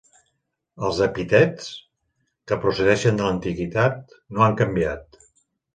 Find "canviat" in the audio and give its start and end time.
4.65-5.27